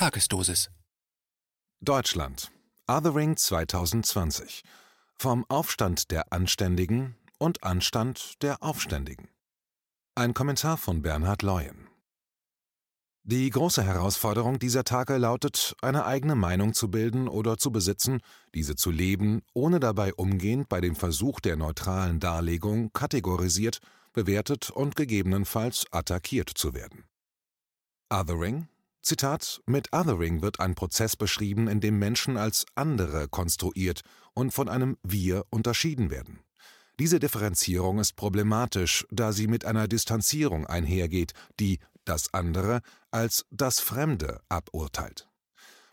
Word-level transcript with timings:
Tagesdosis. 0.00 0.70
Deutschland. 1.82 2.50
Othering 2.88 3.36
2020. 3.36 4.64
Vom 5.18 5.44
Aufstand 5.50 6.10
der 6.10 6.32
Anständigen 6.32 7.16
und 7.36 7.62
Anstand 7.62 8.42
der 8.42 8.62
Aufständigen. 8.62 9.28
Ein 10.14 10.32
Kommentar 10.32 10.78
von 10.78 11.02
Bernhard 11.02 11.42
Leuen. 11.42 11.90
Die 13.24 13.50
große 13.50 13.82
Herausforderung 13.84 14.58
dieser 14.58 14.84
Tage 14.84 15.18
lautet, 15.18 15.76
eine 15.82 16.06
eigene 16.06 16.34
Meinung 16.34 16.72
zu 16.72 16.90
bilden 16.90 17.28
oder 17.28 17.58
zu 17.58 17.70
besitzen, 17.70 18.22
diese 18.54 18.76
zu 18.76 18.90
leben, 18.90 19.42
ohne 19.52 19.80
dabei 19.80 20.14
umgehend 20.14 20.70
bei 20.70 20.80
dem 20.80 20.96
Versuch 20.96 21.40
der 21.40 21.56
neutralen 21.56 22.20
Darlegung 22.20 22.90
kategorisiert, 22.94 23.80
bewertet 24.14 24.70
und 24.70 24.96
gegebenenfalls 24.96 25.84
attackiert 25.90 26.48
zu 26.48 26.72
werden. 26.72 27.04
Othering, 28.08 28.66
Zitat, 29.02 29.62
mit 29.66 29.92
Othering 29.92 30.42
wird 30.42 30.60
ein 30.60 30.74
Prozess 30.74 31.16
beschrieben, 31.16 31.68
in 31.68 31.80
dem 31.80 31.98
Menschen 31.98 32.36
als 32.36 32.66
andere 32.74 33.28
konstruiert 33.28 34.02
und 34.34 34.52
von 34.52 34.68
einem 34.68 34.98
Wir 35.02 35.44
unterschieden 35.50 36.10
werden. 36.10 36.40
Diese 36.98 37.18
Differenzierung 37.18 37.98
ist 37.98 38.14
problematisch, 38.14 39.06
da 39.10 39.32
sie 39.32 39.46
mit 39.46 39.64
einer 39.64 39.88
Distanzierung 39.88 40.66
einhergeht, 40.66 41.32
die 41.58 41.78
das 42.04 42.34
andere 42.34 42.82
als 43.10 43.46
das 43.50 43.80
Fremde 43.80 44.40
aburteilt. 44.50 45.26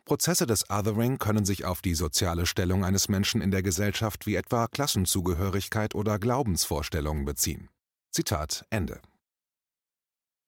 Prozesse 0.04 0.46
des 0.46 0.70
Othering 0.70 1.18
können 1.18 1.46
sich 1.46 1.66
auf 1.66 1.82
die 1.82 1.96
soziale 1.96 2.46
Stellung 2.46 2.84
eines 2.84 3.10
Menschen 3.10 3.41
in 3.41 3.52
der 3.52 3.62
Gesellschaft 3.62 4.26
wie 4.26 4.35
etwa 4.35 4.68
Klassenzugehörigkeit 4.68 5.96
oder 5.96 6.20
Glaubensvorstellungen 6.20 7.26
beziehen. 7.26 7.70
Zitat 8.12 8.66
Ende. 8.70 9.02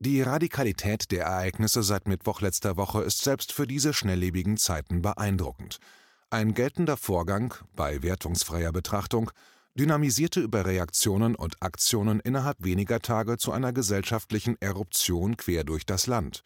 Die 0.02 0.22
Radikalität 0.22 1.12
der 1.12 1.26
Ereignisse 1.26 1.84
seit 1.84 2.08
Mittwoch 2.08 2.40
letzter 2.40 2.78
Woche 2.78 3.02
ist 3.02 3.22
selbst 3.22 3.52
für 3.52 3.68
diese 3.68 3.94
schnelllebigen 3.94 4.56
Zeiten 4.56 5.02
beeindruckend. 5.02 5.80
Ein 6.30 6.54
geltender 6.54 6.96
Vorgang, 6.96 7.54
bei 7.76 8.02
wertungsfreier 8.02 8.72
Betrachtung, 8.72 9.30
dynamisierte 9.76 10.40
über 10.40 10.66
Reaktionen 10.66 11.36
und 11.36 11.62
Aktionen 11.62 12.22
innerhalb 12.22 12.64
weniger 12.64 13.02
Tage 13.02 13.38
zu 13.38 13.52
einer 13.52 13.74
gesellschaftlichen 13.74 14.56
Eruption 14.62 15.36
quer 15.36 15.66
durch 15.66 15.86
das 15.86 16.08
Land. 16.08 16.44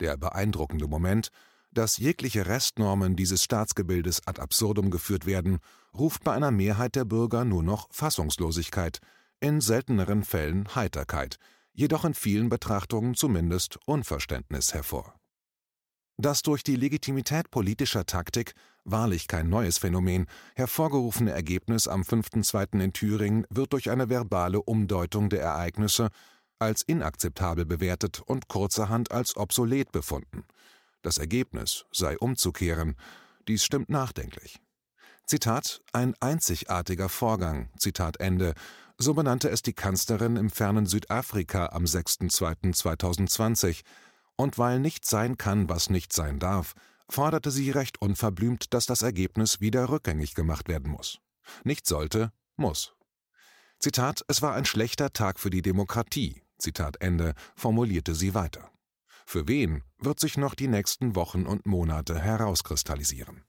Der 0.00 0.18
beeindruckende 0.18 0.86
Moment, 0.86 1.30
dass 1.72 1.96
jegliche 1.96 2.44
Restnormen 2.44 3.16
dieses 3.16 3.42
Staatsgebildes 3.42 4.26
ad 4.26 4.42
absurdum 4.42 4.90
geführt 4.90 5.24
werden, 5.24 5.60
ruft 5.94 6.22
bei 6.22 6.34
einer 6.34 6.50
Mehrheit 6.50 6.96
der 6.96 7.06
Bürger 7.06 7.46
nur 7.46 7.62
noch 7.62 7.88
Fassungslosigkeit, 7.90 9.00
in 9.40 9.62
selteneren 9.62 10.22
Fällen 10.22 10.74
Heiterkeit– 10.74 11.38
jedoch 11.72 12.04
in 12.04 12.14
vielen 12.14 12.48
Betrachtungen 12.48 13.14
zumindest 13.14 13.78
Unverständnis 13.86 14.74
hervor. 14.74 15.14
Das 16.16 16.42
durch 16.42 16.62
die 16.62 16.76
Legitimität 16.76 17.50
politischer 17.50 18.04
Taktik, 18.04 18.52
wahrlich 18.84 19.26
kein 19.26 19.48
neues 19.48 19.78
Phänomen, 19.78 20.26
hervorgerufene 20.54 21.30
Ergebnis 21.30 21.88
am 21.88 22.02
5.2. 22.02 22.78
in 22.78 22.92
Thüringen 22.92 23.46
wird 23.48 23.72
durch 23.72 23.88
eine 23.88 24.10
verbale 24.10 24.60
Umdeutung 24.60 25.30
der 25.30 25.40
Ereignisse 25.40 26.10
als 26.58 26.82
inakzeptabel 26.82 27.64
bewertet 27.64 28.20
und 28.20 28.48
kurzerhand 28.48 29.12
als 29.12 29.36
obsolet 29.36 29.92
befunden. 29.92 30.44
Das 31.00 31.16
Ergebnis 31.16 31.86
sei 31.90 32.18
umzukehren. 32.18 32.96
Dies 33.48 33.64
stimmt 33.64 33.88
nachdenklich. 33.88 34.60
Zitat, 35.26 35.80
ein 35.92 36.14
einzigartiger 36.20 37.08
Vorgang, 37.08 37.70
Zitat 37.78 38.20
Ende, 38.20 38.52
so 39.02 39.14
benannte 39.14 39.48
es 39.48 39.62
die 39.62 39.72
Kanzlerin 39.72 40.36
im 40.36 40.50
fernen 40.50 40.84
Südafrika 40.86 41.66
am 41.72 41.84
6.2.2020. 41.84 43.80
Und 44.36 44.58
weil 44.58 44.78
nicht 44.78 45.06
sein 45.06 45.38
kann, 45.38 45.68
was 45.68 45.90
nicht 45.90 46.12
sein 46.12 46.38
darf, 46.38 46.74
forderte 47.08 47.50
sie 47.50 47.70
recht 47.70 48.00
unverblümt, 48.00 48.74
dass 48.74 48.86
das 48.86 49.02
Ergebnis 49.02 49.60
wieder 49.60 49.88
rückgängig 49.88 50.34
gemacht 50.34 50.68
werden 50.68 50.90
muss. 50.92 51.18
Nicht 51.64 51.86
sollte, 51.86 52.32
muss. 52.56 52.94
Zitat, 53.78 54.22
es 54.28 54.42
war 54.42 54.54
ein 54.54 54.66
schlechter 54.66 55.12
Tag 55.12 55.40
für 55.40 55.50
die 55.50 55.62
Demokratie, 55.62 56.42
Zitat 56.58 57.00
Ende, 57.00 57.34
formulierte 57.56 58.14
sie 58.14 58.34
weiter. 58.34 58.70
Für 59.24 59.48
wen 59.48 59.82
wird 59.98 60.20
sich 60.20 60.36
noch 60.36 60.54
die 60.54 60.68
nächsten 60.68 61.14
Wochen 61.16 61.46
und 61.46 61.64
Monate 61.64 62.18
herauskristallisieren. 62.18 63.44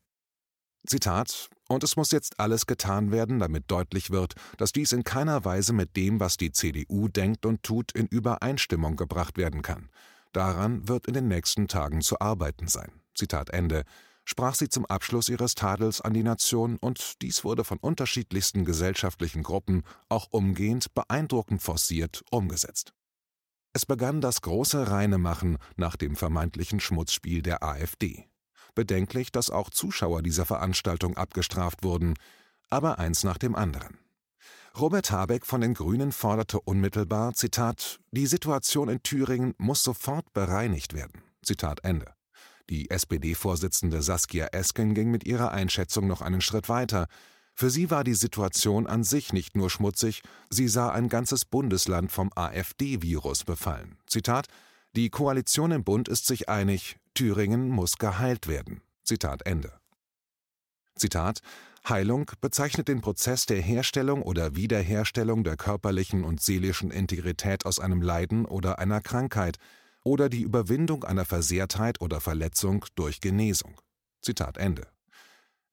Zitat 0.86 1.50
Und 1.68 1.84
es 1.84 1.96
muss 1.96 2.12
jetzt 2.12 2.40
alles 2.40 2.66
getan 2.66 3.12
werden, 3.12 3.40
damit 3.40 3.70
deutlich 3.70 4.10
wird, 4.10 4.34
dass 4.58 4.72
dies 4.72 4.92
in 4.92 5.04
keiner 5.04 5.46
Weise 5.46 5.74
mit 5.74 5.96
dem, 5.96 6.20
was 6.20 6.38
die 6.38 6.52
CDU 6.52 7.08
denkt 7.08 7.46
und 7.46 7.64
tut, 7.64 7.92
in 7.92 8.08
Übereinstimmung 8.08 8.96
gebracht 8.96 9.38
werden 9.38 9.62
kann. 9.62 9.90
Daran 10.34 10.88
wird 10.88 11.08
in 11.08 11.14
den 11.14 11.28
nächsten 11.28 11.68
Tagen 11.68 12.02
zu 12.02 12.20
arbeiten 12.20 12.68
sein. 12.68 12.92
Zitat 13.16 13.50
Ende 13.52 13.84
sprach 14.24 14.56
sie 14.56 14.70
zum 14.70 14.86
Abschluss 14.86 15.30
ihres 15.30 15.56
Tadels 15.56 16.02
an 16.02 16.14
die 16.14 16.24
Nation, 16.24 16.78
und 16.78 17.22
dies 17.22 17.44
wurde 17.44 17.64
von 17.64 17.78
unterschiedlichsten 17.80 18.66
gesellschaftlichen 18.66 19.44
Gruppen 19.44 19.84
auch 20.10 20.28
umgehend 20.32 20.94
beeindruckend 20.94 21.62
forciert 21.62 22.24
umgesetzt. 22.32 22.94
Es 23.74 23.86
begann 23.86 24.22
das 24.22 24.42
große 24.42 24.90
Reinemachen 24.90 25.58
nach 25.76 25.96
dem 25.96 26.16
vermeintlichen 26.16 26.80
Schmutzspiel 26.80 27.42
der 27.42 27.64
AfD. 27.64 28.31
Bedenklich, 28.76 29.32
dass 29.32 29.50
auch 29.50 29.70
Zuschauer 29.70 30.22
dieser 30.22 30.46
Veranstaltung 30.46 31.18
abgestraft 31.18 31.84
wurden, 31.84 32.16
aber 32.70 33.00
eins 33.00 33.24
nach 33.24 33.38
dem 33.38 33.56
anderen. 33.56 34.00
Robert 34.80 35.12
Habeck 35.12 35.46
von 35.46 35.60
den 35.60 35.74
Grünen 35.74 36.14
forderte 36.14 36.62
unmittelbar, 36.62 37.34
Zitat, 37.34 38.00
die 38.12 38.26
Situation 38.26 38.88
in 38.88 39.04
Thüringen 39.04 39.54
muss 39.58 39.84
sofort 39.84 40.32
bereinigt 40.34 40.94
werden. 40.94 41.22
Zitat 41.44 41.84
Ende. 41.84 42.14
Die 42.70 42.90
SPD-Vorsitzende 42.90 44.02
Saskia 44.02 44.48
Esken 44.54 44.94
ging 44.94 45.12
mit 45.12 45.26
ihrer 45.26 45.52
Einschätzung 45.52 46.08
noch 46.08 46.22
einen 46.22 46.40
Schritt 46.40 46.70
weiter. 46.70 47.08
Für 47.54 47.70
sie 47.70 47.92
war 47.92 48.06
die 48.06 48.14
Situation 48.14 48.88
an 48.88 49.04
sich 49.04 49.34
nicht 49.34 49.58
nur 49.58 49.70
schmutzig, 49.70 50.22
sie 50.50 50.70
sah 50.70 50.90
ein 50.90 51.10
ganzes 51.10 51.44
Bundesland 51.44 52.14
vom 52.14 52.32
AfD-Virus 52.34 53.44
befallen. 53.44 53.98
Zitat, 54.08 54.48
die 54.96 55.10
Koalition 55.10 55.72
im 55.72 55.84
Bund 55.84 56.10
ist 56.10 56.26
sich 56.26 56.50
einig, 56.50 56.98
Thüringen 57.14 57.70
muss 57.70 57.98
geheilt 57.98 58.48
werden. 58.48 58.82
Zitat 59.04 59.46
Ende. 59.46 59.72
Zitat 60.96 61.42
Heilung 61.88 62.30
bezeichnet 62.42 62.88
den 62.88 63.02
Prozess 63.02 63.46
der 63.46 63.62
Herstellung 63.62 64.22
oder 64.22 64.56
Wiederherstellung 64.56 65.44
der 65.44 65.58
körperlichen 65.58 66.24
und 66.24 66.42
seelischen 66.42 66.92
Integrität 66.92 67.66
aus 67.66 67.80
einem 67.80 68.02
Leiden 68.02 68.46
oder 68.46 68.80
einer 68.80 69.02
Krankheit 69.02 69.58
oder 70.04 70.30
die 70.30 70.42
Überwindung 70.42 71.04
einer 71.04 71.26
Versehrtheit 71.26 72.02
oder 72.02 72.22
Verletzung 72.22 72.86
durch 72.96 73.22
Genesung. 73.22 73.80
Zitat 74.22 74.58
Ende. 74.58 74.88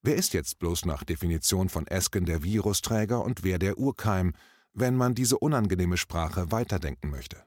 Wer 0.02 0.14
ist 0.14 0.32
jetzt 0.32 0.58
bloß 0.60 0.84
nach 0.84 1.04
Definition 1.04 1.68
von 1.68 1.86
Esken 1.86 2.24
der 2.24 2.42
Virusträger 2.42 3.22
und 3.22 3.42
wer 3.42 3.58
der 3.58 3.78
Urkeim, 3.78 4.34
wenn 4.72 4.96
man 4.96 5.14
diese 5.14 5.38
unangenehme 5.38 5.96
Sprache 5.96 6.52
weiterdenken 6.52 7.10
möchte? 7.10 7.44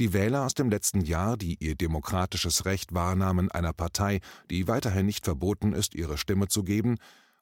Die 0.00 0.14
Wähler 0.14 0.46
aus 0.46 0.54
dem 0.54 0.70
letzten 0.70 1.02
Jahr, 1.02 1.36
die 1.36 1.62
ihr 1.62 1.74
demokratisches 1.74 2.64
Recht 2.64 2.94
wahrnahmen, 2.94 3.50
einer 3.50 3.74
Partei, 3.74 4.20
die 4.50 4.66
weiterhin 4.66 5.04
nicht 5.04 5.26
verboten 5.26 5.74
ist, 5.74 5.94
ihre 5.94 6.16
Stimme 6.16 6.48
zu 6.48 6.64
geben, 6.64 6.96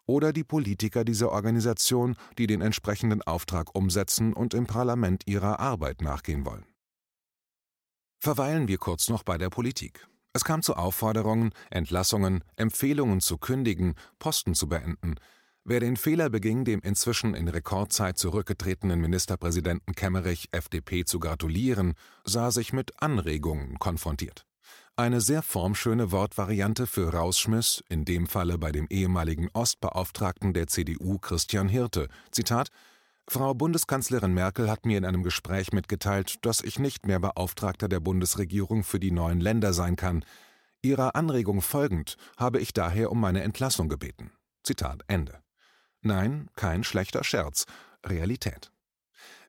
oder 0.06 0.32
die 0.32 0.42
Politiker 0.42 1.04
dieser 1.04 1.30
Organisation, 1.30 2.16
die 2.36 2.48
den 2.48 2.60
entsprechenden 2.60 3.22
Auftrag 3.22 3.76
umsetzen 3.76 4.32
und 4.32 4.54
im 4.54 4.66
Parlament 4.66 5.22
ihrer 5.26 5.60
Arbeit 5.60 6.02
nachgehen 6.02 6.44
wollen. 6.44 6.66
Verweilen 8.18 8.66
wir 8.66 8.78
kurz 8.78 9.08
noch 9.08 9.22
bei 9.22 9.38
der 9.38 9.50
Politik. 9.50 10.08
Es 10.32 10.42
kam 10.42 10.60
zu 10.60 10.74
Aufforderungen, 10.74 11.52
Entlassungen, 11.70 12.42
Empfehlungen 12.56 13.20
zu 13.20 13.38
kündigen, 13.38 13.94
Posten 14.18 14.56
zu 14.56 14.68
beenden, 14.68 15.14
Wer 15.70 15.80
den 15.80 15.98
Fehler 15.98 16.30
beging, 16.30 16.64
dem 16.64 16.80
inzwischen 16.80 17.34
in 17.34 17.46
Rekordzeit 17.46 18.16
zurückgetretenen 18.16 18.98
Ministerpräsidenten 19.02 19.94
Kemmerich 19.94 20.48
FDP 20.50 21.04
zu 21.04 21.20
gratulieren, 21.20 21.92
sah 22.24 22.50
sich 22.50 22.72
mit 22.72 23.02
Anregungen 23.02 23.78
konfrontiert. 23.78 24.46
Eine 24.96 25.20
sehr 25.20 25.42
formschöne 25.42 26.10
Wortvariante 26.10 26.86
für 26.86 27.12
Rausschmiss, 27.12 27.84
in 27.90 28.06
dem 28.06 28.26
Falle 28.26 28.56
bei 28.56 28.72
dem 28.72 28.86
ehemaligen 28.88 29.50
Ostbeauftragten 29.52 30.54
der 30.54 30.68
CDU 30.68 31.18
Christian 31.18 31.68
Hirte. 31.68 32.08
Zitat 32.30 32.70
Frau 33.28 33.52
Bundeskanzlerin 33.52 34.32
Merkel 34.32 34.70
hat 34.70 34.86
mir 34.86 34.96
in 34.96 35.04
einem 35.04 35.22
Gespräch 35.22 35.74
mitgeteilt, 35.74 36.46
dass 36.46 36.62
ich 36.62 36.78
nicht 36.78 37.06
mehr 37.06 37.20
Beauftragter 37.20 37.90
der 37.90 38.00
Bundesregierung 38.00 38.84
für 38.84 39.00
die 39.00 39.10
neuen 39.10 39.42
Länder 39.42 39.74
sein 39.74 39.96
kann. 39.96 40.24
Ihrer 40.80 41.14
Anregung 41.14 41.60
folgend 41.60 42.16
habe 42.38 42.58
ich 42.58 42.72
daher 42.72 43.12
um 43.12 43.20
meine 43.20 43.42
Entlassung 43.42 43.90
gebeten. 43.90 44.30
Zitat 44.62 45.02
Ende. 45.08 45.42
Nein, 46.02 46.48
kein 46.54 46.84
schlechter 46.84 47.24
Scherz, 47.24 47.64
Realität. 48.04 48.72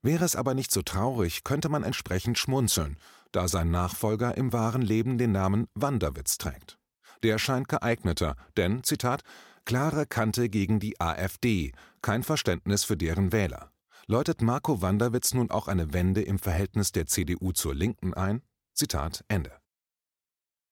Wäre 0.01 0.25
es 0.25 0.35
aber 0.35 0.53
nicht 0.53 0.71
so 0.71 0.81
traurig, 0.81 1.43
könnte 1.43 1.69
man 1.69 1.83
entsprechend 1.83 2.37
schmunzeln, 2.37 2.97
da 3.31 3.47
sein 3.47 3.69
Nachfolger 3.69 4.37
im 4.37 4.53
wahren 4.53 4.81
Leben 4.81 5.17
den 5.17 5.31
Namen 5.31 5.67
Wanderwitz 5.73 6.37
trägt. 6.37 6.79
Der 7.23 7.37
scheint 7.37 7.67
geeigneter, 7.67 8.35
denn, 8.55 8.83
Zitat, 8.83 9.21
klare 9.65 10.05
Kante 10.05 10.49
gegen 10.49 10.79
die 10.79 10.99
AfD, 10.99 11.73
kein 12.01 12.23
Verständnis 12.23 12.83
für 12.83 12.97
deren 12.97 13.31
Wähler. 13.31 13.71
Läutet 14.07 14.41
Marco 14.41 14.81
Wanderwitz 14.81 15.33
nun 15.33 15.51
auch 15.51 15.67
eine 15.67 15.93
Wende 15.93 16.21
im 16.21 16.39
Verhältnis 16.39 16.91
der 16.91 17.05
CDU 17.05 17.51
zur 17.51 17.75
Linken 17.75 18.13
ein? 18.13 18.41
Zitat 18.73 19.23
Ende. 19.27 19.51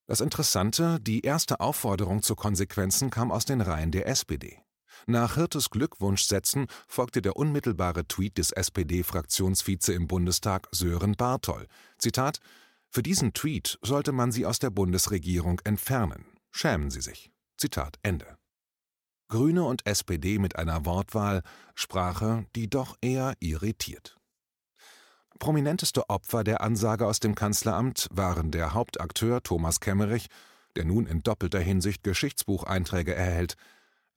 Das 0.08 0.22
Interessante, 0.22 1.00
die 1.02 1.22
erste 1.22 1.60
Aufforderung 1.60 2.24
zu 2.24 2.36
Konsequenzen 2.36 3.10
kam 3.10 3.32
aus 3.32 3.44
den 3.44 3.60
Reihen 3.60 3.92
der 3.92 4.08
SPD. 4.08 4.64
Nach 5.06 5.36
Hirtes 5.36 5.70
Glückwunschsätzen 5.70 6.68
folgte 6.88 7.22
der 7.22 7.36
unmittelbare 7.36 8.08
Tweet 8.08 8.38
des 8.38 8.52
SPD-Fraktionsvize 8.52 9.94
im 9.94 10.08
Bundestag 10.08 10.68
Sören 10.72 11.14
Bartol. 11.14 11.68
Zitat: 11.98 12.40
Für 12.90 13.04
diesen 13.04 13.34
Tweet 13.34 13.78
sollte 13.82 14.12
man 14.12 14.32
sie 14.32 14.46
aus 14.46 14.60
der 14.60 14.70
Bundesregierung 14.70 15.62
entfernen. 15.64 16.26
Schämen 16.52 16.90
Sie 16.90 17.02
sich. 17.02 17.32
Zitat 17.58 18.00
Ende. 18.02 18.38
Grüne 19.30 19.64
und 19.66 19.86
SPD 19.86 20.40
mit 20.40 20.56
einer 20.56 20.86
Wortwahl, 20.86 21.44
Sprache, 21.76 22.46
die 22.56 22.70
doch 22.70 22.96
eher 23.02 23.36
irritiert. 23.40 24.18
Prominenteste 25.40 26.10
Opfer 26.10 26.44
der 26.44 26.62
Ansage 26.62 27.06
aus 27.06 27.20
dem 27.20 27.36
Kanzleramt 27.36 28.08
waren 28.12 28.52
der 28.52 28.74
Hauptakteur 28.74 29.44
Thomas 29.44 29.80
Kemmerich, 29.80 30.28
der 30.76 30.86
nun 30.86 31.06
in 31.06 31.22
doppelter 31.22 31.60
Hinsicht 31.60 32.04
Geschichtsbucheinträge 32.04 33.14
erhält, 33.14 33.56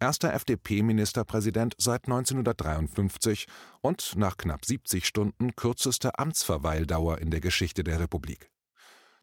erster 0.01 0.33
FDP-Ministerpräsident 0.33 1.75
seit 1.79 2.07
1953 2.07 3.47
und 3.81 4.17
nach 4.17 4.37
knapp 4.37 4.65
70 4.65 5.07
Stunden 5.07 5.55
kürzeste 5.55 6.19
Amtsverweildauer 6.19 7.19
in 7.19 7.31
der 7.31 7.41
Geschichte 7.41 7.85
der 7.85 8.01
Republik. 8.01 8.51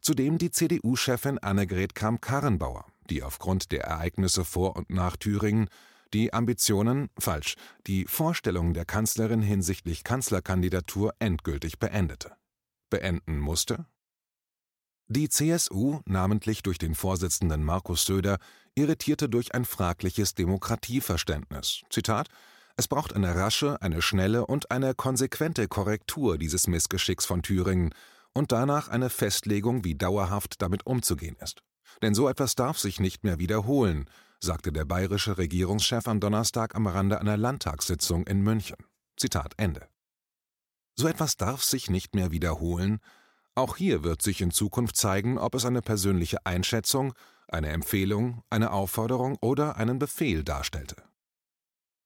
Zudem 0.00 0.38
die 0.38 0.50
CDU-Chefin 0.50 1.38
Annegret 1.38 1.94
Kramp-Karrenbauer, 1.94 2.86
die 3.10 3.22
aufgrund 3.22 3.72
der 3.72 3.84
Ereignisse 3.84 4.44
vor 4.44 4.76
und 4.76 4.90
nach 4.90 5.16
Thüringen 5.16 5.68
die 6.14 6.32
Ambitionen, 6.32 7.10
falsch, 7.18 7.56
die 7.86 8.06
Vorstellungen 8.06 8.74
der 8.74 8.84
Kanzlerin 8.84 9.42
hinsichtlich 9.42 10.04
Kanzlerkandidatur 10.04 11.14
endgültig 11.18 11.78
beendete. 11.78 12.32
Beenden 12.88 13.38
musste? 13.38 13.86
Die 15.10 15.30
CSU, 15.30 16.00
namentlich 16.04 16.62
durch 16.62 16.76
den 16.76 16.94
Vorsitzenden 16.94 17.64
Markus 17.64 18.04
Söder, 18.04 18.36
irritierte 18.74 19.30
durch 19.30 19.54
ein 19.54 19.64
fragliches 19.64 20.34
Demokratieverständnis. 20.34 21.80
Zitat 21.88 22.28
Es 22.76 22.88
braucht 22.88 23.14
eine 23.14 23.34
rasche, 23.34 23.80
eine 23.80 24.02
schnelle 24.02 24.44
und 24.44 24.70
eine 24.70 24.94
konsequente 24.94 25.66
Korrektur 25.66 26.36
dieses 26.36 26.66
Missgeschicks 26.66 27.24
von 27.24 27.40
Thüringen 27.40 27.94
und 28.34 28.52
danach 28.52 28.88
eine 28.88 29.08
Festlegung, 29.08 29.82
wie 29.82 29.94
dauerhaft 29.94 30.60
damit 30.60 30.84
umzugehen 30.84 31.36
ist. 31.40 31.62
Denn 32.02 32.14
so 32.14 32.28
etwas 32.28 32.54
darf 32.54 32.78
sich 32.78 33.00
nicht 33.00 33.24
mehr 33.24 33.38
wiederholen, 33.38 34.10
sagte 34.40 34.72
der 34.72 34.84
bayerische 34.84 35.38
Regierungschef 35.38 36.06
am 36.06 36.20
Donnerstag 36.20 36.74
am 36.74 36.86
Rande 36.86 37.18
einer 37.18 37.38
Landtagssitzung 37.38 38.26
in 38.26 38.42
München. 38.42 38.76
Zitat 39.16 39.54
Ende. 39.56 39.88
So 40.96 41.08
etwas 41.08 41.38
darf 41.38 41.64
sich 41.64 41.88
nicht 41.88 42.14
mehr 42.14 42.30
wiederholen. 42.30 43.00
Auch 43.58 43.76
hier 43.76 44.04
wird 44.04 44.22
sich 44.22 44.40
in 44.40 44.52
Zukunft 44.52 44.94
zeigen, 44.94 45.36
ob 45.36 45.56
es 45.56 45.64
eine 45.64 45.82
persönliche 45.82 46.46
Einschätzung, 46.46 47.12
eine 47.48 47.70
Empfehlung, 47.70 48.44
eine 48.50 48.70
Aufforderung 48.70 49.36
oder 49.40 49.74
einen 49.74 49.98
Befehl 49.98 50.44
darstellte. 50.44 50.94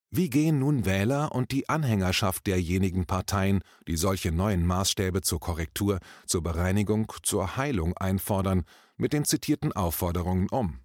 Wie 0.09 0.31
gehen 0.31 0.57
nun 0.57 0.87
Wähler 0.87 1.31
und 1.31 1.51
die 1.51 1.69
Anhängerschaft 1.69 2.47
derjenigen 2.47 3.05
Parteien, 3.05 3.61
die 3.87 3.97
solche 3.97 4.31
neuen 4.31 4.65
Maßstäbe 4.65 5.21
zur 5.21 5.39
Korrektur, 5.39 5.99
zur 6.25 6.41
Bereinigung, 6.41 7.13
zur 7.21 7.55
Heilung 7.55 7.95
einfordern, 7.97 8.63
mit 8.97 9.13
den 9.13 9.23
zitierten 9.23 9.73
Aufforderungen 9.73 10.49
um? 10.49 10.79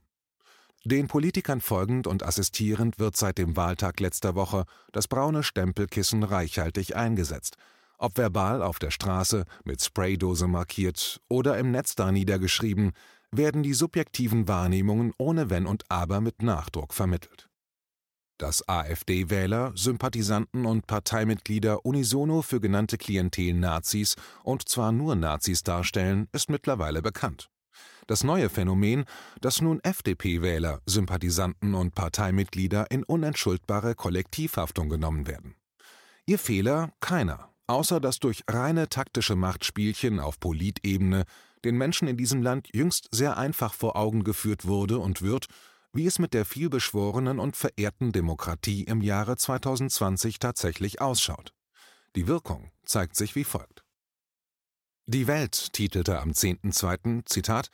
Den 0.85 1.09
Politikern 1.09 1.62
folgend 1.62 2.06
und 2.06 2.23
assistierend 2.23 2.99
wird 2.99 3.17
seit 3.17 3.38
dem 3.38 3.56
Wahltag 3.56 4.00
letzter 4.00 4.35
Woche 4.35 4.67
das 4.93 5.09
braune 5.09 5.43
Stempelkissen 5.43 6.25
reichhaltig 6.25 6.94
eingesetzt. 6.94 7.56
Ob 7.99 8.17
verbal 8.17 8.62
auf 8.62 8.79
der 8.79 8.93
Straße, 8.93 9.45
mit 9.65 9.83
Spraydose 9.83 10.47
markiert 10.47 11.21
oder 11.29 11.59
im 11.59 11.73
Netz 11.73 11.97
da 11.97 12.12
niedergeschrieben, 12.12 12.93
werden 13.33 13.65
die 13.65 13.75
subjektiven 13.75 14.47
Wahrnehmungen 14.47 15.12
ohne 15.19 15.50
Wenn 15.50 15.67
und 15.67 15.85
Aber 15.89 16.21
mit 16.21 16.43
Nachdruck 16.43 16.95
vermittelt. 16.95 17.49
Dass 18.39 18.67
AfD-Wähler, 18.69 19.73
Sympathisanten 19.75 20.65
und 20.65 20.87
Parteimitglieder 20.87 21.85
unisono 21.85 22.43
für 22.43 22.61
genannte 22.61 22.97
Klientel 22.97 23.53
Nazis 23.53 24.15
und 24.44 24.69
zwar 24.69 24.93
nur 24.93 25.17
Nazis 25.17 25.65
darstellen, 25.65 26.29
ist 26.33 26.49
mittlerweile 26.49 27.03
bekannt. 27.03 27.51
Das 28.06 28.23
neue 28.23 28.49
Phänomen, 28.49 29.05
dass 29.41 29.61
nun 29.61 29.81
FDP-Wähler, 29.81 30.81
Sympathisanten 30.87 31.75
und 31.75 31.97
Parteimitglieder 31.97 32.91
in 32.91 33.03
unentschuldbare 33.03 33.97
Kollektivhaftung 33.97 34.89
genommen 34.89 35.27
werden. 35.27 35.56
Ihr 36.25 36.39
Fehler 36.39 36.93
keiner, 37.01 37.51
außer 37.69 38.00
dass 38.00 38.19
durch 38.19 38.43
reine 38.49 38.88
taktische 38.88 39.37
Machtspielchen 39.37 40.19
auf 40.19 40.41
Politebene 40.41 41.25
den 41.65 41.76
Menschen 41.76 42.09
in 42.09 42.17
diesem 42.17 42.43
Land 42.43 42.69
jüngst 42.73 43.09
sehr 43.12 43.37
einfach 43.37 43.75
vor 43.75 43.97
Augen 43.97 44.25
geführt 44.25 44.67
wurde 44.67 44.99
und 44.99 45.23
wird, 45.23 45.47
wie 45.93 46.06
es 46.06 46.19
mit 46.19 46.35
der 46.35 46.44
vielbeschworenen 46.44 47.38
und 47.38 47.56
verehrten 47.56 48.12
Demokratie 48.12 48.85
im 48.85 49.00
Jahre 49.00 49.37
2020 49.37 50.38
tatsächlich 50.38 51.00
ausschaut. 51.00 51.53
Die 52.17 52.26
Wirkung 52.26 52.70
zeigt 52.85 53.17
sich 53.17 53.35
wie 53.35 53.44
folgt. 53.44 53.85
Die 55.06 55.26
Welt 55.26 55.73
titelte 55.73 56.20
am 56.20 56.31
10.2. 56.31 57.25
Zitat 57.25 57.70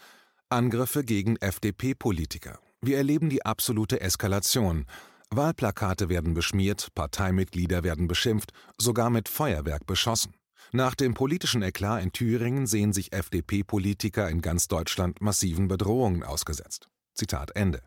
Angriffe 0.49 1.05
gegen 1.05 1.37
FDP-Politiker. 1.37 2.61
Wir 2.81 2.96
erleben 2.96 3.29
die 3.29 3.44
absolute 3.44 4.00
Eskalation. 4.00 4.87
Wahlplakate 5.31 6.09
werden 6.09 6.35
beschmiert, 6.35 6.88
Parteimitglieder 6.94 7.82
werden 7.82 8.09
beschimpft, 8.09 8.53
sogar 8.79 9.11
mit 9.11 9.29
Feuerwerk 9.29 9.87
beschossen. 9.87 10.35
Nach 10.73 10.94
dem 10.94 11.15
politischen 11.15 11.62
Eklat 11.62 12.03
in 12.03 12.12
Thüringen 12.12 12.67
sehen 12.67 12.93
sich 12.93 13.12
FDP-Politiker 13.12 14.29
in 14.29 14.41
ganz 14.41 14.69
Deutschland 14.69 15.21
massiven 15.21 15.69
Bedrohungen 15.69 16.23
ausgesetzt. 16.23 16.88
Zitat 17.15 17.55
Ende. 17.55 17.82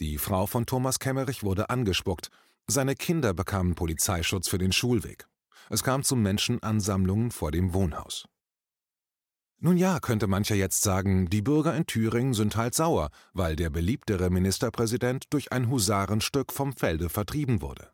Die 0.00 0.16
Frau 0.16 0.46
von 0.46 0.64
Thomas 0.64 1.00
Kemmerich 1.00 1.42
wurde 1.42 1.70
angespuckt. 1.70 2.30
Seine 2.66 2.94
Kinder 2.94 3.34
bekamen 3.34 3.74
Polizeischutz 3.74 4.48
für 4.48 4.58
den 4.58 4.72
Schulweg. 4.72 5.26
Es 5.70 5.82
kam 5.82 6.02
zu 6.02 6.16
Menschenansammlungen 6.16 7.30
vor 7.30 7.50
dem 7.50 7.74
Wohnhaus. 7.74 8.26
Nun 9.60 9.76
ja, 9.76 9.98
könnte 9.98 10.28
mancher 10.28 10.54
jetzt 10.54 10.82
sagen, 10.82 11.28
die 11.30 11.42
Bürger 11.42 11.74
in 11.74 11.84
Thüringen 11.84 12.32
sind 12.32 12.56
halt 12.56 12.74
sauer, 12.74 13.10
weil 13.32 13.56
der 13.56 13.70
beliebtere 13.70 14.30
Ministerpräsident 14.30 15.24
durch 15.30 15.50
ein 15.50 15.68
Husarenstück 15.68 16.52
vom 16.52 16.72
Felde 16.72 17.08
vertrieben 17.08 17.60
wurde. 17.60 17.90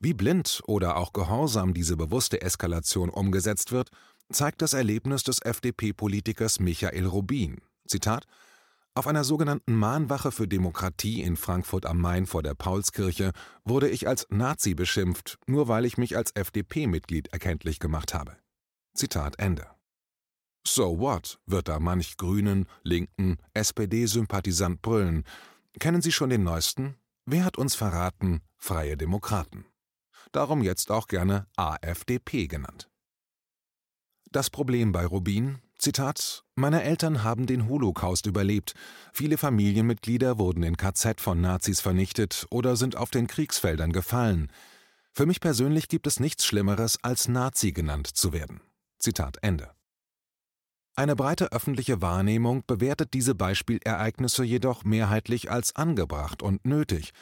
Wie 0.00 0.12
blind 0.12 0.60
oder 0.66 0.96
auch 0.96 1.12
gehorsam 1.12 1.72
diese 1.72 1.96
bewusste 1.96 2.42
Eskalation 2.42 3.10
umgesetzt 3.10 3.70
wird, 3.70 3.90
zeigt 4.32 4.60
das 4.60 4.72
Erlebnis 4.72 5.22
des 5.22 5.40
FDP-Politikers 5.40 6.58
Michael 6.58 7.06
Rubin. 7.06 7.60
Zitat 7.86 8.26
Auf 8.94 9.06
einer 9.06 9.22
sogenannten 9.22 9.76
Mahnwache 9.76 10.32
für 10.32 10.48
Demokratie 10.48 11.22
in 11.22 11.36
Frankfurt 11.36 11.86
am 11.86 12.00
Main 12.00 12.26
vor 12.26 12.42
der 12.42 12.54
Paulskirche 12.54 13.30
wurde 13.64 13.88
ich 13.88 14.08
als 14.08 14.26
Nazi 14.30 14.74
beschimpft, 14.74 15.38
nur 15.46 15.68
weil 15.68 15.84
ich 15.84 15.96
mich 15.96 16.16
als 16.16 16.32
FDP-Mitglied 16.34 17.28
erkenntlich 17.28 17.78
gemacht 17.78 18.14
habe. 18.14 18.36
Zitat 18.94 19.38
Ende. 19.38 19.71
So 20.66 20.98
what, 20.98 21.38
wird 21.46 21.68
da 21.68 21.78
manch 21.80 22.16
Grünen, 22.16 22.66
Linken, 22.82 23.38
SPD-Sympathisant 23.54 24.80
brüllen. 24.80 25.24
Kennen 25.78 26.02
Sie 26.02 26.12
schon 26.12 26.30
den 26.30 26.44
neuesten? 26.44 26.96
Wer 27.26 27.44
hat 27.44 27.58
uns 27.58 27.74
verraten? 27.74 28.42
Freie 28.58 28.96
Demokraten. 28.96 29.64
Darum 30.30 30.62
jetzt 30.62 30.90
auch 30.90 31.08
gerne 31.08 31.46
AfDP 31.56 32.46
genannt. 32.46 32.88
Das 34.30 34.48
Problem 34.48 34.92
bei 34.92 35.04
Rubin, 35.04 35.58
Zitat, 35.78 36.44
meine 36.54 36.84
Eltern 36.84 37.24
haben 37.24 37.46
den 37.46 37.68
Holocaust 37.68 38.26
überlebt. 38.26 38.74
Viele 39.12 39.36
Familienmitglieder 39.36 40.38
wurden 40.38 40.62
in 40.62 40.76
KZ 40.76 41.20
von 41.20 41.40
Nazis 41.40 41.80
vernichtet 41.80 42.46
oder 42.50 42.76
sind 42.76 42.96
auf 42.96 43.10
den 43.10 43.26
Kriegsfeldern 43.26 43.92
gefallen. 43.92 44.50
Für 45.12 45.26
mich 45.26 45.40
persönlich 45.40 45.88
gibt 45.88 46.06
es 46.06 46.20
nichts 46.20 46.46
Schlimmeres, 46.46 46.98
als 47.02 47.28
Nazi 47.28 47.72
genannt 47.72 48.06
zu 48.06 48.32
werden. 48.32 48.60
Zitat 48.98 49.38
Ende. 49.42 49.70
Eine 50.94 51.16
breite 51.16 51.52
öffentliche 51.52 52.02
Wahrnehmung 52.02 52.64
bewertet 52.66 53.14
diese 53.14 53.34
Beispielereignisse 53.34 54.44
jedoch 54.44 54.84
mehrheitlich 54.84 55.50
als 55.50 55.74
angebracht 55.74 56.42
und 56.42 56.66
nötig, 56.66 57.12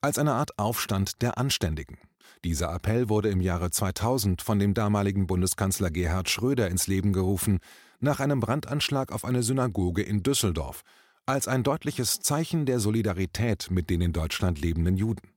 als 0.00 0.18
eine 0.18 0.32
Art 0.32 0.58
Aufstand 0.58 1.22
der 1.22 1.38
Anständigen. 1.38 1.98
Dieser 2.44 2.74
Appell 2.74 3.08
wurde 3.08 3.28
im 3.28 3.40
Jahre 3.40 3.70
2000 3.70 4.42
von 4.42 4.58
dem 4.58 4.74
damaligen 4.74 5.28
Bundeskanzler 5.28 5.90
Gerhard 5.90 6.28
Schröder 6.28 6.68
ins 6.68 6.88
Leben 6.88 7.12
gerufen, 7.12 7.60
nach 8.00 8.18
einem 8.18 8.40
Brandanschlag 8.40 9.12
auf 9.12 9.24
eine 9.24 9.44
Synagoge 9.44 10.02
in 10.02 10.24
Düsseldorf, 10.24 10.82
als 11.24 11.46
ein 11.46 11.62
deutliches 11.62 12.18
Zeichen 12.20 12.66
der 12.66 12.80
Solidarität 12.80 13.70
mit 13.70 13.90
den 13.90 14.00
in 14.00 14.12
Deutschland 14.12 14.60
lebenden 14.60 14.96
Juden. 14.96 15.28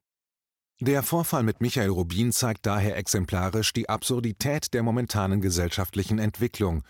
Der 0.79 1.03
Vorfall 1.03 1.43
mit 1.43 1.61
Michael 1.61 1.89
Rubin 1.89 2.31
zeigt 2.31 2.65
daher 2.65 2.97
exemplarisch 2.97 3.71
die 3.73 3.87
Absurdität 3.87 4.73
der 4.73 4.81
momentanen 4.81 5.41
gesellschaftlichen 5.41 6.17
Entwicklung, 6.17 6.83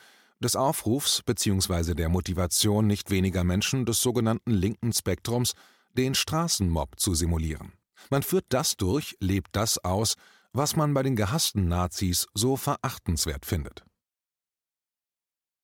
des 0.43 0.55
Aufrufs 0.55 1.23
bzw. 1.23 1.95
der 1.95 2.09
Motivation 2.09 2.85
nicht 2.87 3.09
weniger 3.09 3.43
Menschen 3.43 3.85
des 3.85 4.01
sogenannten 4.01 4.51
linken 4.51 4.93
Spektrums, 4.93 5.53
den 5.93 6.15
Straßenmob 6.15 6.99
zu 6.99 7.15
simulieren. 7.15 7.73
Man 8.09 8.23
führt 8.23 8.45
das 8.49 8.75
durch, 8.77 9.15
lebt 9.19 9.55
das 9.55 9.83
aus, 9.83 10.15
was 10.51 10.75
man 10.75 10.93
bei 10.93 11.03
den 11.03 11.15
gehassten 11.15 11.67
Nazis 11.67 12.27
so 12.33 12.55
verachtenswert 12.57 13.45
findet. 13.45 13.83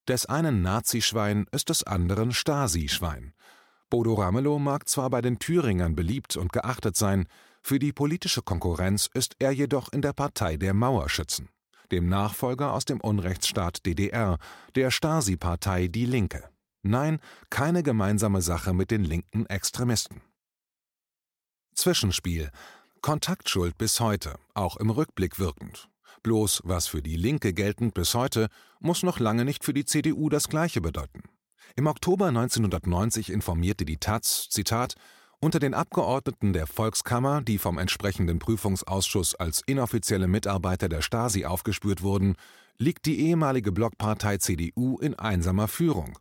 Des 0.08 0.26
einen 0.26 0.64
Nazischwein 0.64 1.46
ist 1.52 1.70
des 1.70 1.84
anderen 1.84 2.32
Stasi-Schwein. 2.32 3.34
Bodo 3.92 4.16
Ramelow 4.16 4.58
mag 4.58 4.90
zwar 4.90 5.10
bei 5.10 5.22
den 5.22 5.38
Thüringern 5.38 5.96
beliebt 5.96 6.38
und 6.38 6.52
geachtet 6.52 6.96
sein, 6.96 7.28
für 7.62 7.78
die 7.78 7.94
politische 7.94 8.42
Konkurrenz 8.42 9.10
ist 9.14 9.36
er 9.40 9.52
jedoch 9.52 9.92
in 9.92 10.02
der 10.02 10.14
Partei 10.14 10.58
der 10.58 10.74
Mauerschützen, 10.74 11.50
dem 11.92 12.08
Nachfolger 12.08 12.74
aus 12.74 12.86
dem 12.86 13.02
Unrechtsstaat 13.02 13.86
DDR, 13.86 14.38
der 14.76 14.92
Stasi-Partei 14.92 15.88
Die 15.88 16.06
Linke. 16.06 16.50
Nein, 16.82 17.20
keine 17.50 17.84
gemeinsame 17.84 18.42
Sache 18.42 18.74
mit 18.74 18.92
den 18.92 19.04
linken 19.04 19.46
Extremisten. 19.48 20.22
Zwischenspiel. 21.76 22.52
Kontaktschuld 23.02 23.78
bis 23.78 24.00
heute, 24.00 24.38
auch 24.54 24.78
im 24.78 24.90
Rückblick 24.90 25.40
wirkend. 25.40 25.90
Bloß 26.24 26.62
was 26.66 26.88
für 26.88 27.02
die 27.02 27.16
Linke 27.16 27.54
geltend 27.54 27.94
bis 27.94 28.14
heute, 28.14 28.50
muss 28.80 29.04
noch 29.04 29.20
lange 29.20 29.46
nicht 29.46 29.64
für 29.64 29.74
die 29.74 29.86
CDU 29.86 30.30
das 30.30 30.50
Gleiche 30.50 30.82
bedeuten. 30.82 31.24
Im 31.76 31.88
Oktober 31.88 32.28
1990 32.28 33.30
informierte 33.30 33.86
die 33.86 33.98
taz, 33.98 34.50
Zitat, 34.50 34.96
unter 35.42 35.60
den 35.60 35.74
Abgeordneten 35.74 36.54
der 36.54 36.68
Volkskammer, 36.68 37.42
die 37.42 37.58
vom 37.58 37.78
entsprechenden 37.78 38.40
Prüfungsausschuss 38.40 39.36
als 39.36 39.62
inoffizielle 39.66 40.28
Mitarbeiter 40.28 40.90
der 40.90 41.02
Stasi 41.02 41.46
aufgespürt 41.46 42.02
wurden, 42.02 42.36
liegt 42.78 43.06
die 43.06 43.22
ehemalige 43.28 43.72
Blockpartei 43.72 44.38
CDU 44.38 44.98
in 45.00 45.16
einsamer 45.16 45.68
Führung. 45.68 46.18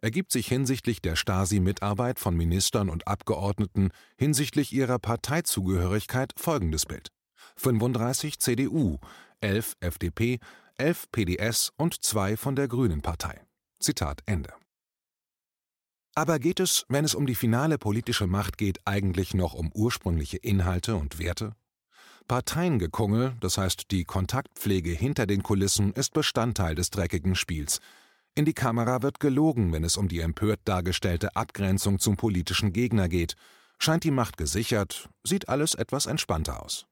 Ergibt 0.00 0.32
sich 0.32 0.46
hinsichtlich 0.46 1.02
der 1.02 1.16
Stasi-Mitarbeit 1.16 2.18
von 2.18 2.36
Ministern 2.36 2.88
und 2.88 3.06
Abgeordneten 3.06 3.90
hinsichtlich 4.16 4.72
ihrer 4.72 4.98
Parteizugehörigkeit 4.98 6.32
folgendes 6.36 6.86
Bild: 6.86 7.08
35 7.56 8.38
CDU, 8.38 8.98
11 9.40 9.74
FDP, 9.80 10.38
11 10.78 11.10
PDS 11.12 11.72
und 11.76 12.02
zwei 12.02 12.36
von 12.36 12.56
der 12.56 12.68
Grünen 12.68 13.02
Partei. 13.02 13.40
Zitat 13.80 14.20
Ende. 14.26 14.54
Aber 16.14 16.38
geht 16.38 16.60
es, 16.60 16.84
wenn 16.88 17.06
es 17.06 17.14
um 17.14 17.26
die 17.26 17.34
finale 17.34 17.78
politische 17.78 18.26
Macht 18.26 18.58
geht, 18.58 18.80
eigentlich 18.84 19.32
noch 19.32 19.54
um 19.54 19.70
ursprüngliche 19.72 20.36
Inhalte 20.36 20.96
und 20.96 21.18
Werte? 21.18 21.54
Parteiengekungel, 22.28 23.34
das 23.40 23.56
heißt 23.56 23.90
die 23.90 24.04
Kontaktpflege 24.04 24.90
hinter 24.90 25.26
den 25.26 25.42
Kulissen, 25.42 25.92
ist 25.92 26.12
Bestandteil 26.12 26.74
des 26.74 26.90
dreckigen 26.90 27.34
Spiels. 27.34 27.80
In 28.34 28.44
die 28.44 28.52
Kamera 28.52 29.02
wird 29.02 29.20
gelogen, 29.20 29.72
wenn 29.72 29.84
es 29.84 29.96
um 29.96 30.08
die 30.08 30.20
empört 30.20 30.60
dargestellte 30.64 31.34
Abgrenzung 31.34 31.98
zum 31.98 32.16
politischen 32.16 32.72
Gegner 32.72 33.08
geht. 33.08 33.34
Scheint 33.78 34.04
die 34.04 34.10
Macht 34.10 34.36
gesichert, 34.36 35.08
sieht 35.24 35.48
alles 35.48 35.74
etwas 35.74 36.06
entspannter 36.06 36.62
aus. 36.62 36.86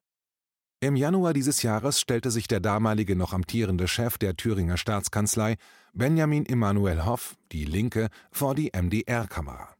Im 0.83 0.97
Januar 0.97 1.35
dieses 1.35 1.63
Jahres 1.63 2.01
stellte 2.01 2.31
sich 2.31 2.49
der 2.49 2.59
damalige 2.59 3.15
noch 3.15 3.35
amtierende 3.35 3.87
Chef 3.87 4.17
der 4.17 4.35
Thüringer 4.35 4.79
Staatskanzlei, 4.79 5.57
Benjamin 5.93 6.47
Emanuel 6.47 7.05
Hoff, 7.05 7.37
die 7.53 7.67
Linke, 7.67 8.09
vor 8.33 8.55
die 8.55 8.73
MDR-Kamera. 8.75 9.77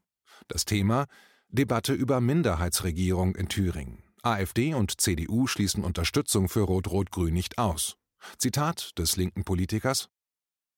Das 0.47 0.63
Thema 0.63 1.07
Debatte 1.49 1.93
über 1.93 2.21
Minderheitsregierung 2.21 3.35
in 3.35 3.49
Thüringen. 3.49 4.03
AfD 4.21 4.75
und 4.75 5.01
CDU 5.01 5.47
schließen 5.47 5.83
Unterstützung 5.83 6.47
für 6.47 6.61
Rot-Rot-Grün 6.61 7.33
nicht 7.33 7.57
aus. 7.57 7.97
Zitat 8.37 8.95
des 8.99 9.17
linken 9.17 9.43
Politikers 9.43 10.07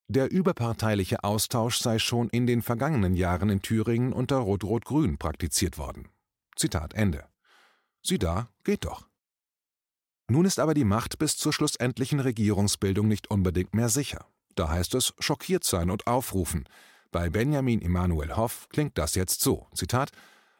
Der 0.07 0.31
überparteiliche 0.31 1.25
Austausch 1.25 1.79
sei 1.79 1.99
schon 1.99 2.29
in 2.29 2.47
den 2.47 2.61
vergangenen 2.61 3.15
Jahren 3.15 3.49
in 3.49 3.61
Thüringen 3.61 4.13
unter 4.13 4.37
Rot-Rot-Grün 4.37 5.17
praktiziert 5.17 5.77
worden. 5.77 6.07
Zitat 6.55 6.93
Ende. 6.93 7.25
Sieh 8.01 8.19
da, 8.19 8.47
geht 8.63 8.85
doch. 8.85 9.05
Nun 10.33 10.45
ist 10.45 10.57
aber 10.57 10.73
die 10.73 10.83
Macht 10.83 11.19
bis 11.19 11.37
zur 11.37 11.53
schlussendlichen 11.53 12.19
Regierungsbildung 12.19 13.07
nicht 13.07 13.29
unbedingt 13.29 13.75
mehr 13.75 13.87
sicher. 13.87 14.25
Da 14.55 14.67
heißt 14.67 14.95
es 14.95 15.13
schockiert 15.19 15.63
sein 15.63 15.91
und 15.91 16.07
aufrufen. 16.07 16.67
Bei 17.11 17.29
Benjamin 17.29 17.83
Emanuel 17.83 18.35
Hoff 18.35 18.67
klingt 18.69 18.97
das 18.97 19.13
jetzt 19.13 19.41
so: 19.41 19.67
Zitat 19.75 20.09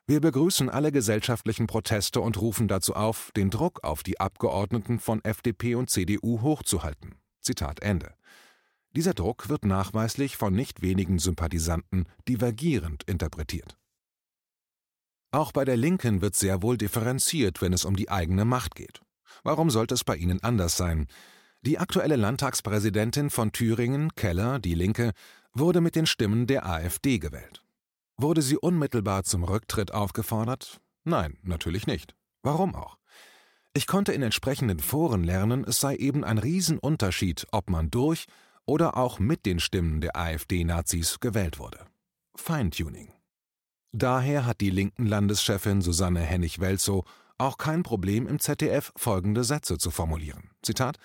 wir 0.05 0.21
begrüßen 0.21 0.69
alle 0.69 0.91
gesellschaftlichen 0.91 1.65
Proteste 1.65 2.21
und 2.21 2.39
rufen 2.39 2.67
dazu 2.67 2.93
auf, 2.93 3.31
den 3.35 3.49
Druck 3.49 3.83
auf 3.83 4.03
die 4.03 4.19
Abgeordneten 4.19 4.99
von 4.99 5.23
FDP 5.23 5.73
und 5.73 5.89
CDU 5.89 6.41
hochzuhalten. 6.41 7.15
Zitat 7.41 7.81
Ende. 7.81 8.13
Dieser 8.95 9.15
Druck 9.15 9.49
wird 9.49 9.65
nachweislich 9.65 10.37
von 10.37 10.53
nicht 10.53 10.83
wenigen 10.83 11.17
Sympathisanten 11.17 12.05
divergierend 12.27 13.05
interpretiert. 13.05 13.75
Auch 15.31 15.51
bei 15.51 15.65
der 15.65 15.77
Linken 15.77 16.21
wird 16.21 16.35
sehr 16.35 16.61
wohl 16.61 16.77
differenziert, 16.77 17.59
wenn 17.59 17.73
es 17.73 17.85
um 17.85 17.95
die 17.95 18.11
eigene 18.11 18.45
Macht 18.45 18.75
geht. 18.75 19.01
Warum 19.43 19.69
sollte 19.69 19.93
es 19.93 20.03
bei 20.03 20.15
Ihnen 20.15 20.41
anders 20.43 20.77
sein? 20.77 21.07
Die 21.61 21.79
aktuelle 21.79 22.15
Landtagspräsidentin 22.15 23.29
von 23.29 23.51
Thüringen, 23.51 24.13
Keller, 24.15 24.59
die 24.59 24.73
Linke, 24.73 25.11
wurde 25.53 25.81
mit 25.81 25.95
den 25.95 26.05
Stimmen 26.05 26.47
der 26.47 26.65
AfD 26.65 27.19
gewählt. 27.19 27.63
Wurde 28.17 28.41
sie 28.41 28.57
unmittelbar 28.57 29.23
zum 29.23 29.43
Rücktritt 29.43 29.93
aufgefordert? 29.93 30.81
Nein, 31.03 31.37
natürlich 31.43 31.87
nicht. 31.87 32.15
Warum 32.41 32.75
auch? 32.75 32.97
Ich 33.73 33.87
konnte 33.87 34.13
in 34.13 34.21
entsprechenden 34.21 34.79
Foren 34.79 35.23
lernen, 35.23 35.63
es 35.63 35.79
sei 35.79 35.95
eben 35.95 36.23
ein 36.23 36.37
Riesenunterschied, 36.37 37.47
ob 37.51 37.69
man 37.69 37.89
durch 37.89 38.27
oder 38.65 38.97
auch 38.97 39.19
mit 39.19 39.45
den 39.45 39.59
Stimmen 39.59 39.99
der 39.99 40.15
AfD-Nazis 40.15 41.19
gewählt 41.19 41.59
wurde. 41.59 41.85
Feintuning. 42.35 43.11
Daher 43.91 44.45
hat 44.45 44.61
die 44.61 44.69
linken 44.69 45.05
Landeschefin 45.05 45.81
Susanne 45.81 46.21
Hennig-Welzow 46.21 47.03
auch 47.43 47.57
kein 47.57 47.83
Problem, 47.83 48.27
im 48.27 48.39
ZDF 48.39 48.91
folgende 48.95 49.43
Sätze 49.43 49.77
zu 49.77 49.91
formulieren. 49.91 50.49
Zitat 50.61 50.97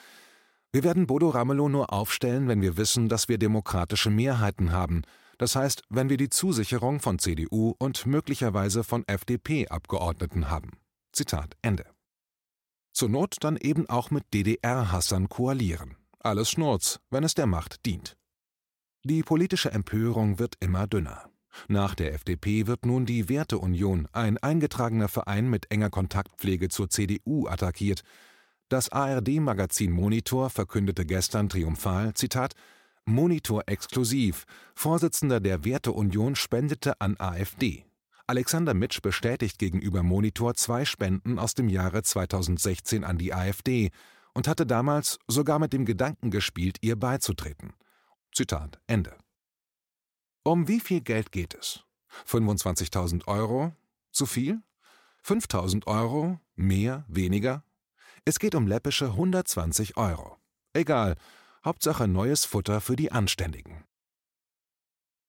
Wir 0.73 0.85
werden 0.85 1.07
Bodo 1.07 1.29
Ramelow 1.29 1.69
nur 1.69 1.93
aufstellen, 1.93 2.49
wenn 2.49 2.63
wir 2.63 2.77
wissen, 2.77 3.09
dass 3.09 3.29
wir 3.29 3.39
demokratische 3.39 4.11
Mehrheiten 4.11 4.73
haben, 4.73 5.03
das 5.39 5.55
heißt, 5.55 5.83
wenn 5.89 6.11
wir 6.11 6.17
die 6.17 6.31
Zusicherung 6.31 7.01
von 7.01 7.19
CDU 7.19 7.75
und 7.79 8.07
möglicherweise 8.07 8.83
von 8.83 9.07
FDP-Abgeordneten 9.07 10.51
haben. 10.51 10.73
Zitat 11.13 11.57
Ende. 11.63 11.87
Zur 12.93 13.09
Not 13.09 13.37
dann 13.41 13.57
eben 13.57 13.89
auch 13.89 14.11
mit 14.11 14.25
DDR-Hassern 14.35 15.29
koalieren. 15.29 15.97
Alles 16.19 16.51
Schnurz, 16.51 16.99
wenn 17.11 17.23
es 17.23 17.35
der 17.35 17.47
Macht 17.47 17.87
dient. 17.87 18.17
Die 19.05 19.23
politische 19.23 19.71
Empörung 19.71 20.41
wird 20.41 20.57
immer 20.59 20.89
dünner. 20.89 21.28
Nach 21.69 21.95
der 21.95 22.15
FDP 22.15 22.67
wird 22.67 22.87
nun 22.87 23.07
die 23.07 23.29
Werteunion, 23.29 24.09
ein 24.13 24.39
eingetragener 24.39 25.09
Verein 25.09 25.49
mit 25.49 25.71
enger 25.71 25.91
Kontaktpflege 25.91 26.69
zur 26.69 26.91
CDU, 26.91 27.47
attackiert. 27.47 28.03
Das 28.69 28.91
ARD-Magazin 28.91 29.91
Monitor 29.91 30.51
verkündete 30.51 31.07
gestern 31.07 31.49
triumphal, 31.49 32.15
Zitat, 32.15 32.55
Monitor 33.07 33.63
exklusiv. 33.67 34.45
Vorsitzender 34.75 35.41
der 35.41 35.65
Werteunion 35.65 36.37
spendete 36.37 37.01
an 37.01 37.17
AfD. 37.19 37.87
Alexander 38.27 38.75
Mitsch 38.75 39.01
bestätigt 39.01 39.59
gegenüber 39.59 40.03
Monitor 40.03 40.55
zwei 40.55 40.85
Spenden 40.85 41.39
aus 41.39 41.55
dem 41.55 41.71
Jahre 41.71 42.03
2016 42.03 43.05
an 43.05 43.17
die 43.17 43.33
AfD 43.33 43.91
und 44.35 44.47
hatte 44.47 44.67
damals 44.67 45.19
sogar 45.27 45.59
mit 45.59 45.73
dem 45.73 45.87
Gedanken 45.87 46.31
gespielt, 46.31 46.77
ihr 46.83 46.97
beizutreten. 46.97 47.73
Zitat 48.35 48.79
Ende. 48.87 49.17
Um 50.49 50.67
wie 50.67 50.81
viel 50.81 51.03
Geld 51.03 51.31
geht 51.31 51.53
es? 51.53 51.85
25.000 52.27 53.27
Euro? 53.27 53.77
Zu 54.13 54.25
viel? 54.25 54.63
5.000 55.23 55.87
Euro? 55.87 56.41
Mehr? 56.57 57.05
Weniger? 57.07 57.65
Es 58.25 58.39
geht 58.39 58.55
um 58.55 58.67
läppische 58.67 59.09
120 59.09 59.99
Euro. 59.99 60.39
Egal, 60.73 61.17
Hauptsache 61.63 62.09
neues 62.09 62.47
Futter 62.47 62.81
für 62.81 62.97
die 62.97 63.13
Anständigen. 63.13 63.85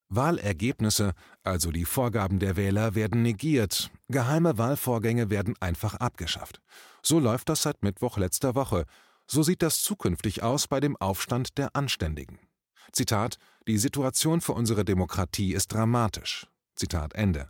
Wahlergebnisse, 0.08 1.12
also 1.44 1.74
die 1.74 1.84
Vorgaben 1.84 2.40
der 2.40 2.56
Wähler, 2.56 2.96
werden 2.96 3.22
negiert, 3.22 3.92
geheime 4.08 4.58
Wahlvorgänge 4.58 5.30
werden 5.30 5.56
einfach 5.60 5.96
abgeschafft. 5.96 6.62
So 7.04 7.20
läuft 7.20 7.50
das 7.50 7.64
seit 7.64 7.84
Mittwoch 7.84 8.16
letzter 8.16 8.56
Woche, 8.56 8.86
so 9.28 9.44
sieht 9.44 9.64
das 9.64 9.82
zukünftig 9.82 10.44
aus 10.44 10.70
bei 10.70 10.80
dem 10.80 10.96
Aufstand 10.96 11.58
der 11.58 11.76
Anständigen. 11.76 12.40
Zitat 12.94 13.38
Die 13.68 13.78
Situation 13.78 14.42
für 14.42 14.54
unsere 14.54 14.86
Demokratie 14.86 15.54
ist 15.54 15.74
dramatisch. 15.74 16.48
Zitat 16.76 17.14
Ende. 17.14 17.50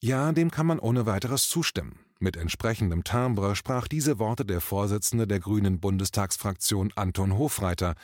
Ja, 0.00 0.32
dem 0.32 0.50
kann 0.50 0.66
man 0.66 0.78
ohne 0.80 1.06
weiteres 1.06 1.48
zustimmen. 1.48 2.00
Mit 2.18 2.36
entsprechendem 2.36 3.04
Timbre 3.04 3.54
sprach 3.54 3.86
diese 3.86 4.18
Worte 4.18 4.44
der 4.44 4.60
Vorsitzende 4.60 5.26
der 5.26 5.38
Grünen 5.38 5.80
Bundestagsfraktion 5.80 6.92
Anton 6.96 7.36
Hofreiter, 7.36 7.94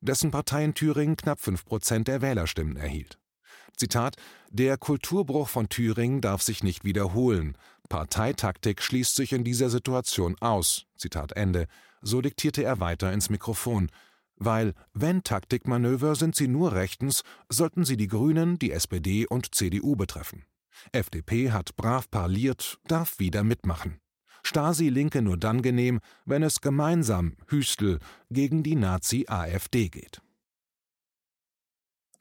dessen 0.00 0.30
Partei 0.30 0.64
in 0.64 0.74
Thüringen 0.74 1.16
knapp 1.16 1.40
fünf 1.40 1.64
Prozent 1.64 2.06
der 2.06 2.22
Wählerstimmen 2.22 2.76
erhielt. 2.76 3.18
Zitat 3.76 4.16
Der 4.50 4.76
Kulturbruch 4.76 5.48
von 5.48 5.68
Thüringen 5.68 6.20
darf 6.20 6.42
sich 6.42 6.62
nicht 6.62 6.84
wiederholen. 6.84 7.56
Parteitaktik 7.88 8.82
schließt 8.82 9.16
sich 9.16 9.32
in 9.32 9.44
dieser 9.44 9.70
Situation 9.70 10.36
aus. 10.40 10.86
Zitat 10.96 11.32
Ende. 11.32 11.66
So 12.02 12.20
diktierte 12.20 12.62
er 12.62 12.80
weiter 12.80 13.12
ins 13.12 13.30
Mikrofon 13.30 13.90
weil, 14.38 14.74
wenn 14.92 15.22
Taktikmanöver, 15.22 16.14
sind 16.14 16.34
sie 16.34 16.48
nur 16.48 16.72
rechtens, 16.72 17.22
sollten 17.48 17.84
sie 17.84 17.96
die 17.96 18.08
Grünen, 18.08 18.58
die 18.58 18.72
SPD 18.72 19.26
und 19.26 19.54
CDU 19.54 19.96
betreffen. 19.96 20.44
FDP 20.92 21.50
hat 21.50 21.76
brav 21.76 22.10
parliert, 22.10 22.78
darf 22.86 23.18
wieder 23.18 23.42
mitmachen. 23.44 24.00
Stasi-Linke 24.44 25.20
nur 25.20 25.36
dann 25.36 25.62
genehm, 25.62 26.00
wenn 26.24 26.42
es 26.42 26.60
gemeinsam, 26.60 27.36
Hüstel, 27.48 27.98
gegen 28.30 28.62
die 28.62 28.76
Nazi-AfD 28.76 29.88
geht. 29.88 30.22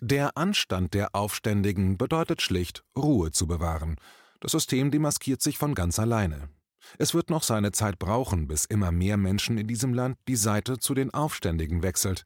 Der 0.01 0.37
Anstand 0.37 0.93
der 0.93 1.15
Aufständigen 1.15 1.97
bedeutet 1.97 2.41
schlicht, 2.41 2.83
Ruhe 2.95 3.31
zu 3.31 3.47
bewahren. 3.47 3.95
Das 4.39 4.51
System 4.51 4.91
demaskiert 4.91 5.41
sich 5.41 5.57
von 5.57 5.73
ganz 5.73 5.97
alleine. 5.97 6.49
Es 6.97 7.13
wird 7.13 7.29
noch 7.29 7.43
seine 7.43 7.71
Zeit 7.71 7.99
brauchen, 7.99 8.47
bis 8.47 8.65
immer 8.65 8.91
mehr 8.91 9.17
Menschen 9.17 9.57
in 9.57 9.67
diesem 9.67 9.93
Land 9.93 10.17
die 10.27 10.35
Seite 10.35 10.77
zu 10.79 10.93
den 10.93 11.13
Aufständigen 11.13 11.83
wechselt. 11.83 12.25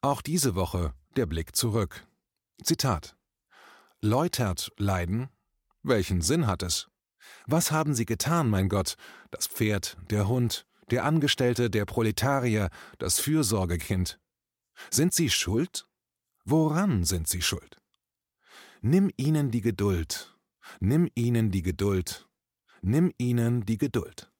Auch 0.00 0.22
diese 0.22 0.54
Woche 0.54 0.94
der 1.16 1.26
Blick 1.26 1.54
zurück. 1.56 2.06
Zitat 2.62 3.16
Läutert 4.00 4.72
Leiden? 4.78 5.28
Welchen 5.82 6.22
Sinn 6.22 6.46
hat 6.46 6.62
es? 6.62 6.88
Was 7.46 7.70
haben 7.70 7.94
Sie 7.94 8.06
getan, 8.06 8.48
mein 8.48 8.68
Gott? 8.68 8.96
Das 9.30 9.46
Pferd, 9.46 9.96
der 10.10 10.28
Hund, 10.28 10.66
der 10.90 11.04
Angestellte, 11.04 11.70
der 11.70 11.84
Proletarier, 11.84 12.70
das 12.98 13.20
Fürsorgekind. 13.20 14.18
Sind 14.90 15.12
Sie 15.14 15.30
schuld? 15.30 15.86
Woran 16.44 17.04
sind 17.04 17.28
Sie 17.28 17.42
schuld? 17.42 17.80
Nimm 18.80 19.10
ihnen 19.16 19.50
die 19.50 19.60
Geduld, 19.60 20.34
nimm 20.80 21.10
ihnen 21.14 21.50
die 21.50 21.62
Geduld, 21.62 22.29
nimm 22.82 23.12
ihnen 23.18 23.66
die 23.66 23.78
Geduld. 23.78 24.30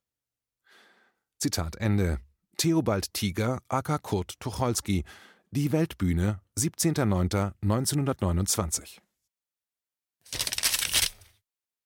Zitat 1.39 1.77
Ende. 1.77 2.19
Theobald 2.57 3.15
Tiger, 3.15 3.63
aka 3.69 3.99
Kurt 3.99 4.41
Tucholsky, 4.41 5.05
Die 5.51 5.71
Weltbühne, 5.73 6.41
17.09.1929 6.59 9.01